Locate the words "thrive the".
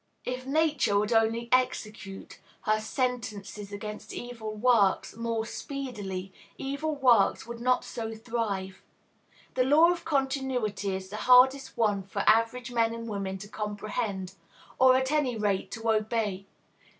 8.15-9.63